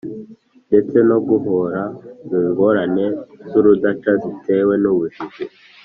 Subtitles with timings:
[0.67, 1.81] ndetse no guhora
[2.27, 3.05] mu ngorane
[3.49, 5.45] z’urudaca zitewe n’ubujiji,